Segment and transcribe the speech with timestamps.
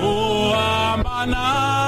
[0.00, 1.83] o amana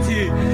[0.00, 0.49] 一起。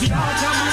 [0.00, 0.69] Nkosi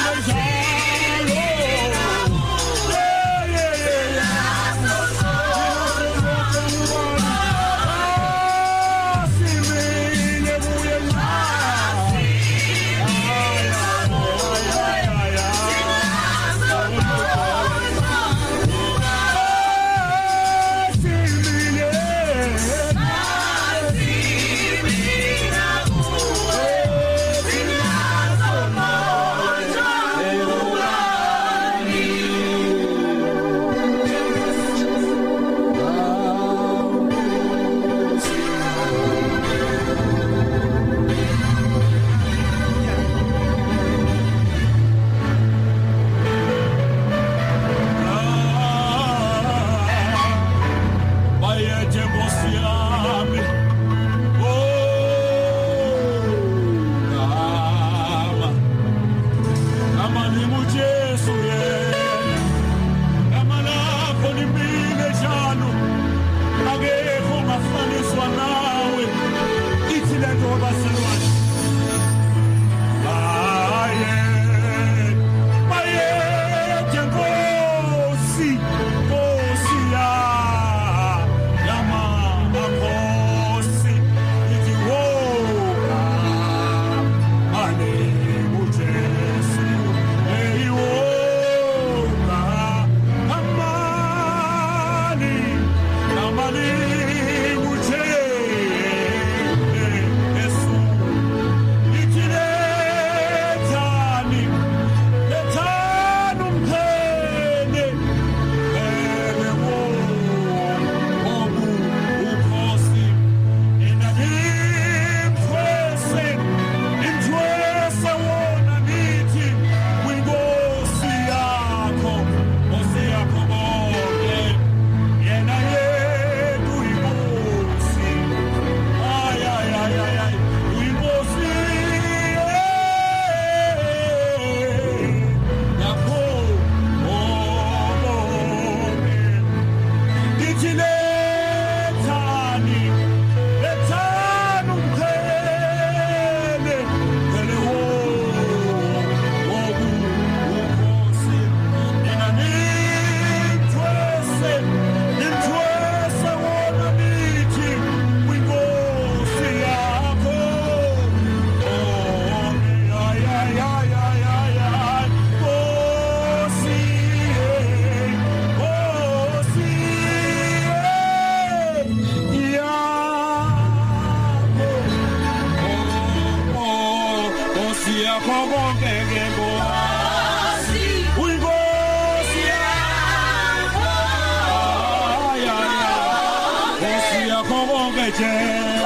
[188.07, 188.76] yakho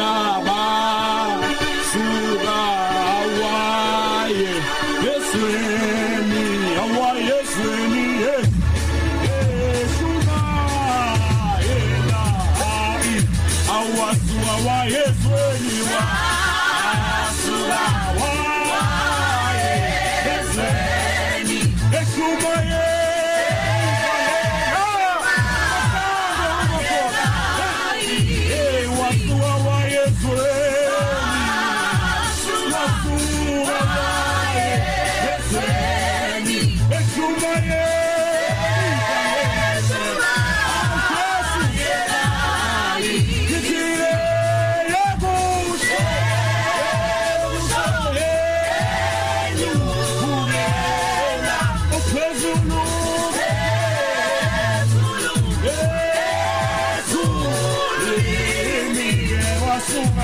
[0.00, 0.39] naba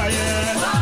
[0.09, 0.76] Yeah.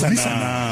[0.00, 0.69] Dumisa na